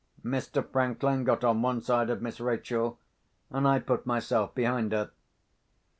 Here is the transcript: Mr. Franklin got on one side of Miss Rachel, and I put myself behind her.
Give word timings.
Mr. 0.25 0.67
Franklin 0.67 1.23
got 1.23 1.43
on 1.43 1.61
one 1.61 1.79
side 1.79 2.09
of 2.09 2.23
Miss 2.23 2.39
Rachel, 2.39 2.97
and 3.51 3.67
I 3.67 3.77
put 3.77 4.07
myself 4.07 4.51
behind 4.55 4.93
her. 4.93 5.11